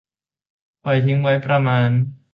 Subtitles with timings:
[0.83, 1.89] ปล่อยทิ้งไว้ประมาณ